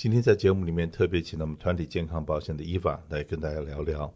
[0.00, 4.10] 今天在节目里面特别请到我们团体健康保险的伊法来跟大家聊聊。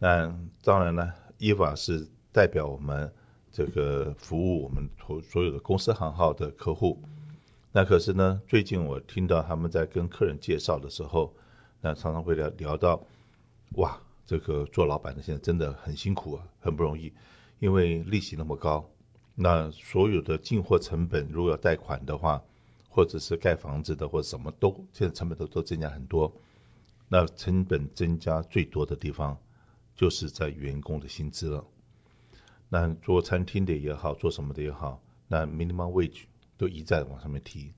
[0.00, 0.26] 那
[0.64, 3.08] 当然呢，伊法是代表我们
[3.48, 7.00] 这个服务我们所所有的公司行号的客户。
[7.70, 11.32] 那可是呢，最近我听到他们在跟客人介绍的时候，
[11.80, 13.00] 那常常会聊聊到，
[13.76, 17.12] 哇，这个做老板的现在真的很辛苦啊，很不容易，
[17.60, 18.84] 因为利息那么高，
[19.36, 22.42] 那所有的进货成本如果要贷款的话。
[22.92, 26.30] 或者是盖房子的，或者什么都，现在成本都都增加很多。
[27.08, 29.38] 那成本增加最多的地方，
[29.96, 31.64] 就是在员工的薪资了。
[32.68, 36.24] 那做餐厅的也好，做什么的也好，那 minimum wage
[36.56, 37.72] 都一再往上面提。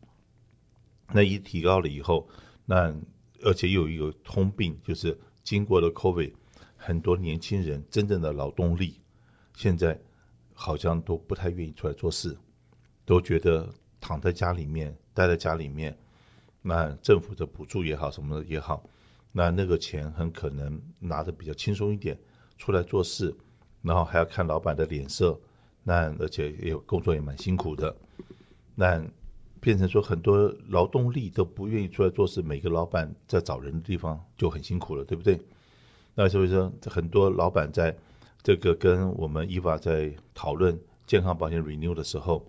[1.13, 2.27] 那一提高了以后，
[2.65, 2.95] 那
[3.43, 6.33] 而且又有一个通病，就是经过了 COVID，
[6.77, 9.01] 很多年轻人真正的劳动力，
[9.55, 10.01] 现在
[10.53, 12.37] 好像都不太愿意出来做事，
[13.05, 14.95] 都觉得躺在家里面。
[15.15, 15.97] 待在家里面，
[16.63, 18.83] 那政府的补助也好，什么的也好，
[19.31, 22.19] 那那个钱很可能拿的比较轻松一点，
[22.57, 23.35] 出来做事，
[23.83, 25.39] 然后还要看老板的脸色，
[25.83, 27.95] 那而且也有工作也蛮辛苦的，
[28.75, 29.05] 那
[29.61, 35.39] 变成说很多劳动力都不愿意出来做事，每个老板在找人的地方就很辛苦了，对不对？
[36.15, 37.95] 那所以说很多老板在
[38.43, 42.47] 这个跟我们伊娃在讨论健康保险 renew 的时候，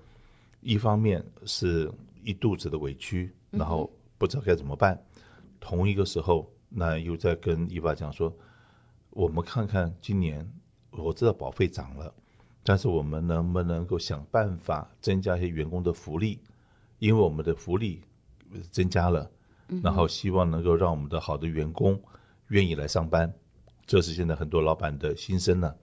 [0.62, 1.92] 一方面是。
[2.24, 4.96] 一肚子的委屈，然后不知道该怎么办。
[5.16, 5.22] 嗯、
[5.60, 8.36] 同一个时候，那又在跟伊娃讲说
[9.12, 10.50] ：“我们看看今年，
[10.92, 12.14] 我知道保费涨了，
[12.64, 16.40] 但是我们能不能够想办法增加一些员工的福利？
[17.00, 18.02] 因为我们的福利
[18.72, 19.30] 增加了，
[19.84, 22.02] 然后希望能够让我们的好的员工
[22.48, 23.32] 愿意来上班。
[23.86, 25.76] 这是现在很多老板的心声呢。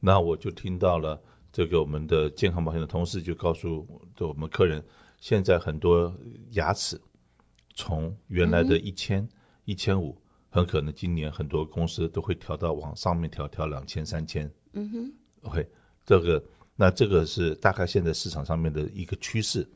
[0.00, 1.20] 那我就听到了
[1.52, 3.86] 这个我们的健康保险的同事就告诉
[4.18, 4.82] 我们客人。”
[5.20, 6.14] 现在很多
[6.52, 7.00] 牙齿
[7.74, 9.26] 从原来的一千
[9.64, 10.16] 一千五，
[10.48, 14.50] 很可能今年很多公司都会调到往上面调，调两千三千。
[14.72, 15.68] 嗯哼，OK，
[16.04, 16.42] 这个
[16.76, 19.66] 那这个是大概现在市场上面的一个趋势。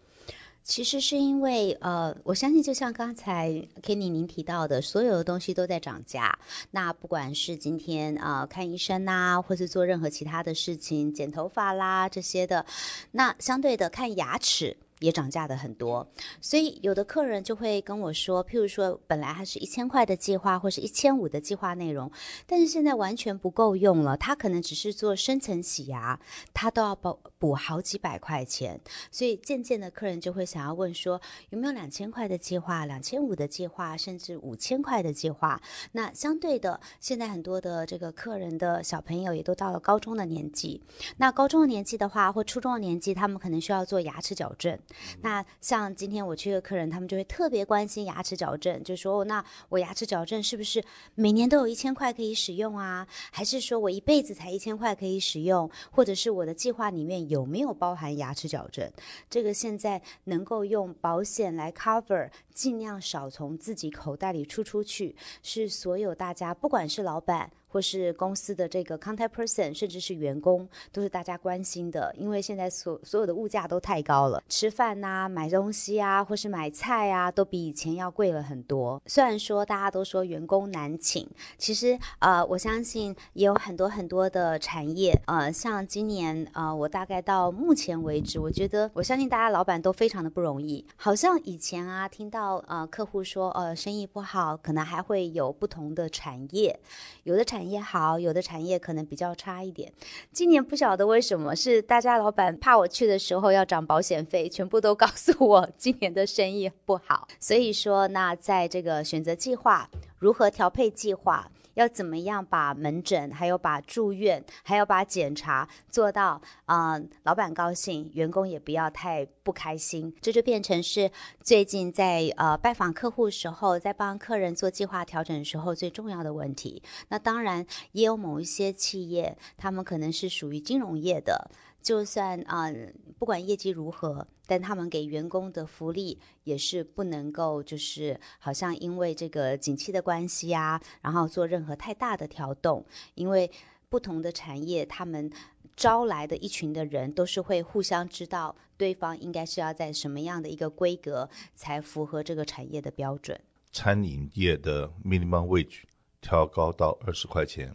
[0.63, 3.51] 其实是因为呃，我相信就像刚才
[3.83, 6.39] Kenny 您提到的，所有的东西都在涨价。
[6.71, 12.67] 那不管是今天啊、呃、看医生呐、啊，或是做任何其他的事情，剪头发啦这些的，
[13.13, 14.77] 那相对的看牙齿。
[15.01, 16.07] 也涨价的很多，
[16.41, 22.11] 所以有的客人就会跟我说，譬如说本来还是一千块的计划，或是一千五的计划内容，
[22.47, 24.17] 但是现在完全不够用了。
[24.17, 26.21] 他可能只是做深层洗牙，
[26.53, 28.79] 他都要补补好几百块钱，
[29.11, 35.61] 所以渐渐的客人就会想要问说，有没有两千块的计划、两千五的计划，甚至五千块的计划？
[35.93, 40.83] 那相对的，现在很多的这个客人的小朋友也都到了高中的年纪，
[41.17, 44.79] 那高中的年纪的话，或初中的年纪，他们可能需要做牙齿矫正。
[45.23, 50.83] 那像今天我去的客人，他们就会特别关心牙齿矫正，就说：“那我牙齿矫正是不是
[51.15, 53.07] 每年都有一千块可以使用啊？
[53.31, 55.71] 还是说我一辈子才一千块可以使用？
[55.91, 58.91] 或者是我的计划里面有没有包含牙齿矫正？
[59.29, 79.01] 这个现在能够用保险来 cover，尽量少从自己口袋里出出去，是所有大家不管是老板。”或是公司的这个 contact person，甚至是员工，都是大家关心的，因为现在所所有的物价都太高了，吃饭呐、买东西啊，或是买菜啊，都比以前要贵了很多。
[79.07, 81.25] 虽然说大家都说员工难请，
[81.57, 90.85] 其实呃，我相信也有很多很多的产业，呃，像今年呃，我大概到目前为止，我觉得我相信大家老板都非常的不容易。
[90.97, 96.77] 好像以前啊，听到呃客户说呃生意不好，可能还会有不同的产业，
[97.23, 97.60] 有的产。
[97.61, 99.93] 产业好，有的产业可能比较差一点。
[100.33, 107.29] 今年不晓得为什么，是大家老板怕我去的时候要涨保险费，全部都告诉我今年的生意不好。
[107.39, 111.51] 所以说，那在这个选择计划，如何调配计划？
[111.75, 121.11] 要怎么样把门诊，还有把住院，还有把检查做到啊、老板高兴，员工也不要太不开心，这就变成是
[121.43, 126.83] 最近在呃拜访客户时候，在帮客人做计划调整的时候最重要的问题。
[127.09, 131.51] 那当然也有某一些企业，他们可能是属于金融业的。
[131.83, 132.71] 就算啊、
[133.19, 142.85] 不管业绩如何，但他们给员工的福利也是不能够，就是好像因为这个景气的关系啊，然后做任何太大的调动。
[143.15, 143.51] 因为
[143.89, 145.31] 不同的产业，他们
[145.75, 153.41] 招来的一群的人都是会互相知道对方应该是要在什么样的一个规格才符合这个产业的标准。
[153.73, 155.85] 餐饮业的 minimum wage
[156.21, 157.75] 调高到二十块钱，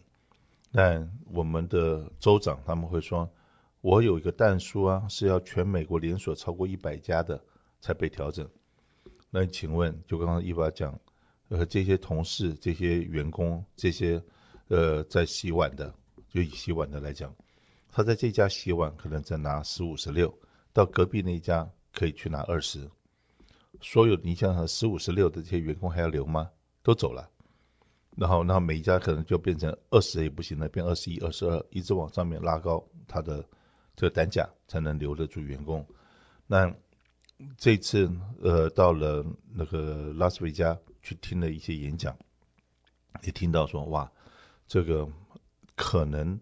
[0.71, 3.27] 但我们的州长他们会说。
[3.85, 7.39] 我有一个但书啊，是要全美国连锁超过一百家的
[7.79, 8.49] 才被调整。
[9.29, 10.99] 那请问，就刚刚伊娃讲，
[11.49, 14.19] 呃，这些同事、这些员工、这些
[14.69, 15.93] 呃在洗碗的，
[16.27, 17.31] 就以洗碗的来讲，
[17.91, 20.35] 他在这家洗碗可能在拿十五十六，
[20.73, 22.89] 到隔壁那一家可以去拿二十。
[23.81, 26.49] 所有你想想十五十六的这些员工还要留吗？
[26.81, 27.29] 都走了。
[28.17, 33.47] 然后，那每一家可能就变成二十也不行了，变二十一、二十二，一直往上面拉高它的
[33.95, 35.85] 这个单价，才能留得住员工。
[36.47, 36.73] 那
[37.57, 38.09] 这次
[38.41, 42.15] 呃，到了那个拉斯维加去听了一些演讲，
[43.23, 44.09] 也听到说哇，
[44.67, 45.07] 这个
[45.75, 46.39] 可能，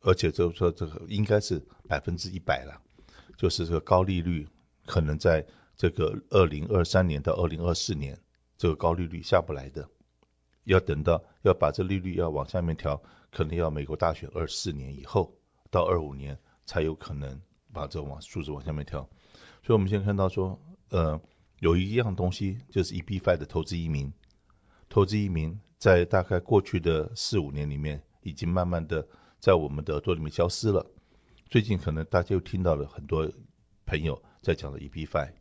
[0.00, 1.58] 而且就说这个应该是
[1.88, 2.80] 百分之一百了，
[3.36, 4.46] 就是这个高利率
[4.84, 5.44] 可能在
[5.74, 8.18] 这个二零二三年到二零二四年，
[8.56, 9.88] 这个高利率下不来的。
[10.64, 13.00] 要等到要把这利率要往下面调，
[13.30, 15.32] 可能要美国大选二四年以后
[15.70, 17.40] 到二五年才有可能
[17.72, 19.00] 把这往数字往下面调。
[19.62, 20.60] 所以，我们现在看到说，
[20.90, 21.18] 呃，
[21.60, 24.12] 有一样东西就是 EB-5 的投资移民，
[24.88, 29.06] 投资移民在大概过去的四五年里面，已经慢慢的
[29.40, 30.84] 在我们的耳朵里面消失了。
[31.46, 33.26] 最近可能大家又听到了很多
[33.86, 35.32] 朋友在讲的 EB-5，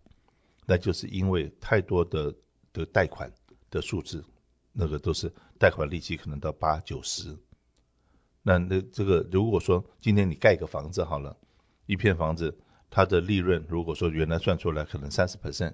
[0.66, 2.34] 那就是因为太多的
[2.72, 3.30] 的贷款
[3.70, 4.24] 的数字。
[4.78, 7.34] 那个都是贷款利息可能到八九十，
[8.48, 11.36] 那那这个如果说今天你盖一个房子好了，
[11.88, 12.56] 一片房子
[12.92, 15.74] 它的利润如果说原来算出来可能三十 percent，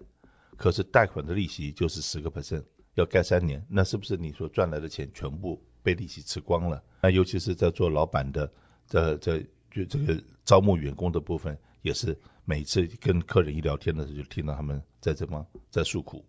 [0.56, 2.64] 可是贷款的利息就是十个 percent，
[2.94, 6.82] 要盖三年，那是不是你所赚来的钱全部被利息吃光了？
[7.02, 8.50] 那尤其是在做老板的，
[8.86, 16.26] 在在就这个招募员工的部分，也是每次跟客人一聊天的时候，就听到他们在这帮在诉苦。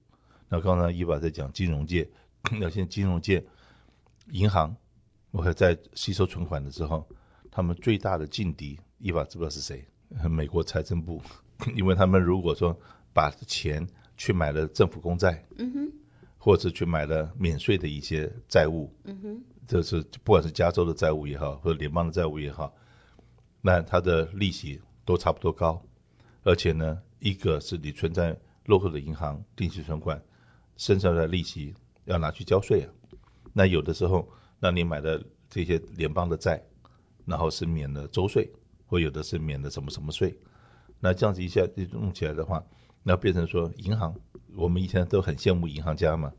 [0.48, 2.06] 那刚才伊娃在讲金融界。
[2.58, 3.40] 那现在金融界、
[4.32, 4.74] 银行，
[5.32, 7.05] 我还在吸收存款的时候，
[7.50, 9.84] 他们最大的劲敌，伊娃知不知道是谁？
[10.31, 11.20] 美国财政部，
[11.75, 12.79] 因为他们如果说
[13.14, 13.87] 把钱
[14.17, 15.93] 去买了政府公债，嗯哼，
[16.38, 22.75] 或者去买了免税的一些债务，嗯哼，这是不管是加州的债务也好，或者联邦的债务也好，
[23.62, 25.82] 那它的利息都差不多高，
[26.43, 30.23] 而且呢，一个是你存在 local 的银行定期存款，
[30.76, 31.75] 剩下的利息。
[32.06, 32.90] 要拿去交税啊，
[33.52, 34.28] 那有的时候，
[34.64, 35.20] 那你买的
[35.50, 36.62] 这些联邦的债，
[37.26, 38.49] 然后是免了州税，
[38.87, 40.38] 或有的是免了什么什么税，
[41.00, 42.64] 那这样子一下弄起来的话，
[43.03, 44.14] 那变成说银行，
[44.55, 46.32] 我们以前都很羡慕银行家嘛，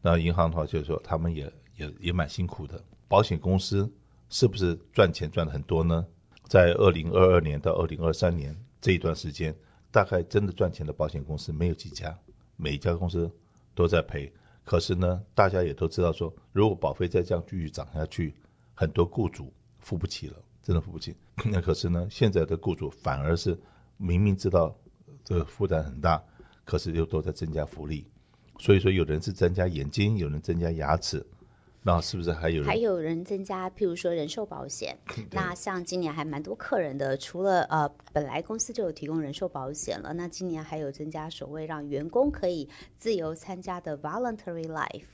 [0.00, 3.92] 那银行的话就是说他们也也也蛮辛苦的，保险公司
[4.30, 6.06] 是不是赚钱赚的很多呢？
[6.44, 9.54] 在二零二二年到二零二三年这一段时间，
[9.90, 12.18] 大概真的赚钱的保险公司没有几家，
[12.56, 13.30] 每一家公司
[13.74, 14.32] 都在赔。
[14.70, 18.32] 可是呢，大家也都知道说，如果保费再这样继续涨下去，
[18.72, 21.12] 很多雇主付不起了，真的付不起。
[21.50, 23.58] 那可是呢，现在的雇主反而是
[23.96, 24.72] 明明知道
[25.24, 26.22] 这个负担很大，
[26.64, 28.06] 可是又都在增加福利。
[28.60, 31.26] 所以说，有人是增加眼睛，有人增加牙齿。
[31.82, 32.66] 那是不是还有人？
[32.66, 34.96] 还有人增加，譬如说人寿保险。
[35.30, 42.68] 那像今年还蛮多客人的，除了呃本来公司就有提供人寿保险了，那今年还有增加所谓让员工可以
[42.98, 45.04] 自由参加的 voluntary life。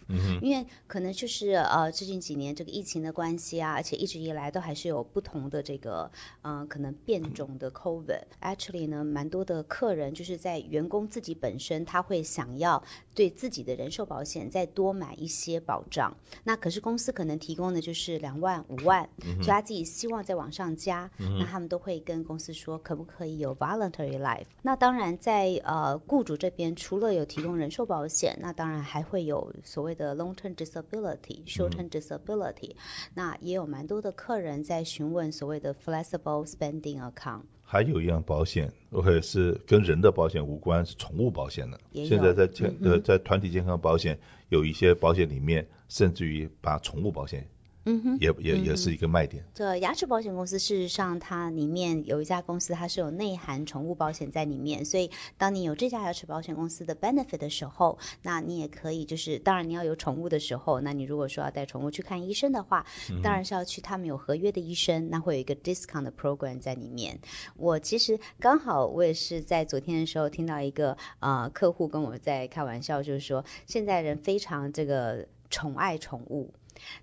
[0.42, 6.10] 因为可能就是呃最近几年这个疫情的关系啊，而且一直以来都还是有不同的这个
[6.42, 8.22] 呃可能变种的 COVID。
[8.40, 12.82] Actually 呢，蛮多的客人就是在员工自己本身他会想要
[13.14, 16.16] 对自己的人寿保险再多买一些保障。
[16.42, 24.46] 那可是公司可能提供的就是两万五万，嗯、所以他自己希望再往上加，嗯、那他们都会跟公司说可不可以有 voluntary life。
[24.62, 32.76] 那当然在呃雇主这边除了有提供人寿保险，那当然还会有所谓的 long term disability、short term disability、嗯。
[33.14, 37.42] 那也有蛮多的客人在询问所谓的 flexible spending account。
[37.68, 41.80] 还有一样保险，OK 是跟人的保险无关，是宠物保险的。
[41.92, 44.16] 现在在健呃在团体健康保险
[44.50, 45.66] 有一些保险里面。
[45.88, 47.48] 甚至于把宠物保险，
[47.84, 49.44] 嗯哼，也也也是一个卖点。
[49.54, 54.84] 这牙齿保险公司事实上，它里面有一家公司，它是有内含宠物保险在里面。
[54.84, 62.84] 所以，当你有这家牙齿保险公司的 benefit 的时候，那你也可以就是，当然你要有宠物的时候，那你如果说要带宠物去看医生的话，
[63.22, 67.16] 当然是要去他们有合约的医生，那会有一个 discount 的 program 在里面。
[67.56, 75.24] 我其实刚好我也是在昨天的时候听到一个呃客户跟我在开玩笑，就是说现在人非常这个。
[75.56, 76.52] 宠爱宠物，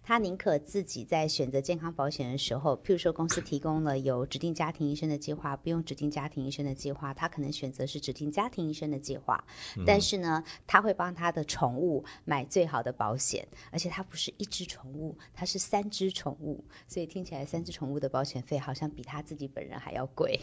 [0.04, 9.44] 他宁可自己在选择健康保险的时候，譬如说公司提供了有指定家庭医生的计划，不用指定家庭医生的计划，他可能选择是指定家庭医生的计划。
[9.76, 20.40] 嗯、但是呢，他会帮他的宠物买最好的保险，而且他不是一只宠物，他是三只宠物，所以听起来三只宠物的保险费好像比他自己本人还要贵。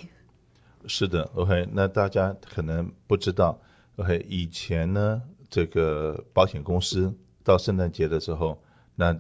[0.89, 3.57] 是的，OK，那大家可能不知道。
[3.99, 8.61] OK，以前呢，这个保险公司到圣诞节的时候，
[8.95, 9.19] 那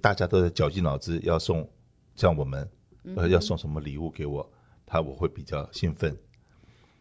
[0.00, 1.68] 大家都在绞尽脑汁要送，
[2.14, 2.68] 像我们
[3.16, 4.48] 呃要送什么礼物给我，
[4.86, 6.16] 他我会比较兴奋。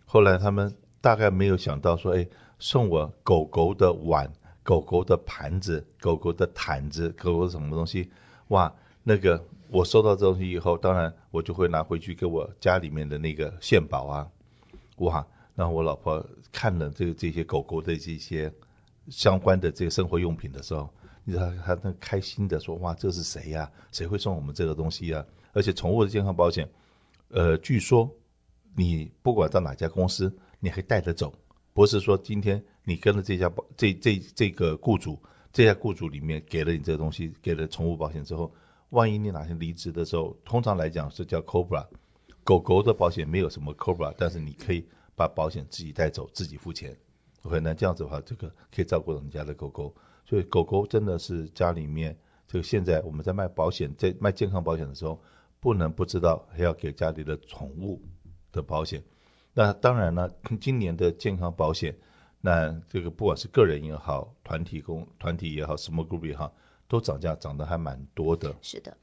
[0.06, 2.28] 后来他们大概没有想到说，哎，
[2.60, 4.32] 送我狗狗的碗、
[4.64, 8.10] 狗狗的盘子、狗狗的毯子、狗狗什么东西，
[8.48, 8.74] 哇，
[9.04, 9.44] 那个。
[9.70, 14.26] 我收到这东西以后，当然我就会拿回去给我家里面的那个献宝啊，
[15.00, 15.28] 哇！
[15.56, 18.50] 然后我老婆看了这个这些狗狗的这些
[19.10, 20.90] 相关的这个生活用品的时候，
[21.24, 23.72] 你知道她那开心的说：“哇，这是谁呀？
[23.92, 26.70] 谁会送我们这个东西呀？”而且宠物的健康保险，
[27.30, 28.10] 呃，据说
[28.76, 31.34] 你不管到哪家公司，你还带着走，
[31.74, 35.20] 不是说今天你跟了这家保这这这个雇主，
[35.52, 38.52] 这家雇主里面给了你这个东西，给了宠物保险之后。
[38.92, 41.86] 万一你哪天离职的时候，通常来讲是叫 Cobra，
[42.42, 46.98] 狗狗的保险没有什么 Cobra，但是你可以把保险自己带走，自己付钱。
[47.44, 49.96] OK，那这样子的话，这个可以照顾人家的狗狗。
[50.26, 52.18] 所以狗狗真的是家里面，
[52.48, 55.22] 这个现在我们在卖保险，在卖健康保险的时候，
[55.60, 58.02] 不能不知道还要给家里的宠物
[58.52, 59.04] 的保险。
[59.54, 60.30] 那当然了，
[60.60, 61.98] 今年的健康保险，
[62.42, 66.54] 那这个不管是个人也好，团体公团体也好，small group 也好。
[66.90, 68.56] 都涨价，涨得还蛮多的。
[68.62, 68.96] 是的。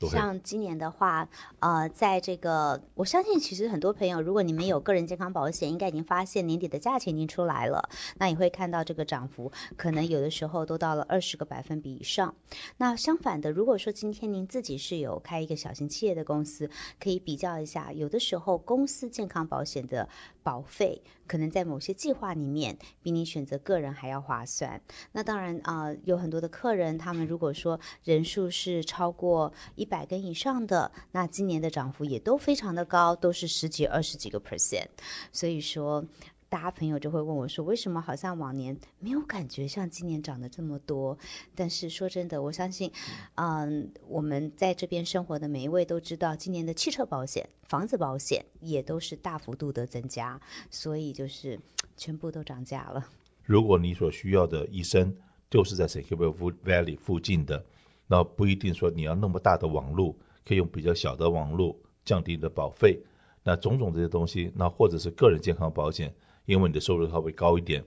[0.00, 1.26] 像今年的话，
[1.60, 7.88] 呃，在这个，我相信其实很多朋友，如果你们有个人健康保险，应该已经发现年底的价钱已经出来了。
[8.18, 12.34] 那你会看到这个涨幅，可能有的时候都到了二十个百分比以上。
[12.76, 16.68] 那相反的，如果说今天您自己是有开一个小型企业的公司，
[17.00, 20.06] 可以比较一下，有的时候公司健康保险的
[20.46, 24.78] 保费，可能在某些计划里面比你选择个人还要划算。
[25.12, 29.86] 那当然啊，有很多的客人，他们如果说人数是超过一。
[29.86, 34.88] 一百根以上的，那今年的涨幅也都非常的高，都是十几、二十几个 percent。
[35.30, 36.04] 所以说，
[36.48, 41.16] 大家朋友就会问我说，为什么好像往年没有感觉像今年涨得这么多？
[41.54, 42.90] 但是说真的，我相信，
[43.34, 51.58] 嗯，我们在这边生活的每一位都知道，今年的汽车保险、房子保险也都是大幅度的增加，所以就是
[51.96, 53.04] 全部都涨价了。
[53.42, 55.14] 如果你所需要的医生
[55.50, 57.64] 就是在 Silicon Valley 附近的。
[58.08, 63.02] 那不一定说你要那么大的网络，可以用比较小的网络降低你的保费。
[63.42, 66.14] 那种种这些东西，那或者是个人健康保险，
[66.46, 67.84] 因为你的收入稍微高一点，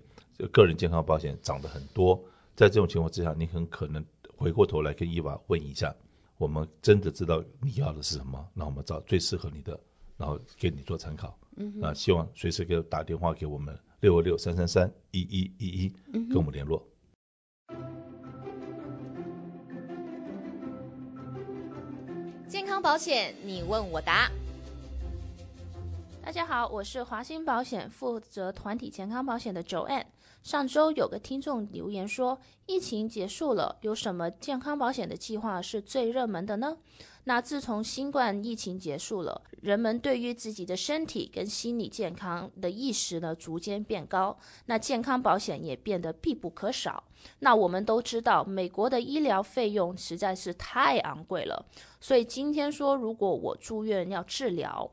[0.51, 2.22] 个人健康保险涨得很多。
[2.56, 5.96] 在这种情况之下，你很可能回过头来跟伊娃问一下，
[6.38, 9.80] 我们真的知道你要的是什么，那我们找最适合你的，
[10.18, 11.38] 然后给你做参考。
[11.56, 15.94] 嗯，那希望随时给我打电话给我们六二六三三三一一一一，
[16.28, 16.86] 跟我们联络。
[22.48, 24.30] 健康保险，你问我答。
[26.30, 30.06] 大家好，我是华兴保险负责团体健康保险的 Joanne。
[30.44, 36.78] 上周有个听众留言说，疫情结束了，有什么健康保险的计划是最热门的呢？
[37.24, 47.04] 那自从新冠疫情结束了，人们对于自己的身体跟心理健康的意识呢，逐渐变高，那健康保险也变得必不可少。
[47.40, 51.66] 那我们都知道，美国的医疗费用实在是太昂贵了，
[52.00, 54.90] 所以今天说，如果我住院要治疗，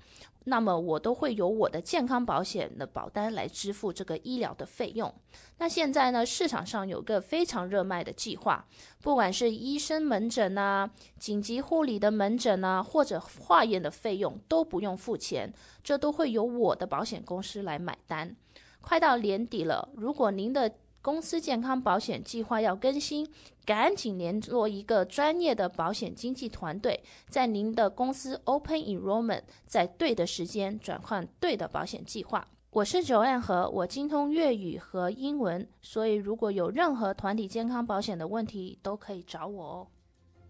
[0.49, 5.13] 那么我都会由我的健康保险的保单来支付这个医疗的费用。
[5.59, 8.65] 那现在呢，市场上有个非常热卖的计划，
[9.03, 10.89] 不管是医生门诊啊、
[11.19, 18.37] 紧急护理的门诊啊，或者化验的费用都不用付钱，这都会由我的保险公司来买单。
[18.81, 20.73] 快到年底了，如果您的
[21.07, 23.25] 公司健康保险计划要更新，
[23.65, 32.45] 赶紧联络一个专业的保险经纪团队，在您的公司 Open Enrollment，在对的时间转换对的保险计划。
[32.71, 39.87] 我是 Joanne 和我精通粤语和英文，所以如果有任何团体健康保险的问题，都可以找我哦。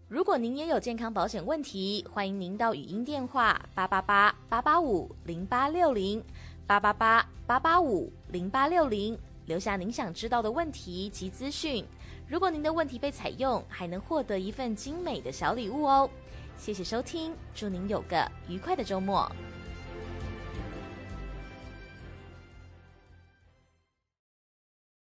[0.07, 6.23] 如果您也有健康保险问题，欢迎您到语音电话八八八八八五零八六零
[6.65, 9.15] 八八八八八五零八六零。
[9.47, 11.83] 留下您想知道的问题及资讯。
[12.27, 16.09] 如果您的问题被采用，还能获得一份精美的小礼物哦。
[16.57, 19.31] 谢谢收听，祝您有个愉快的周末。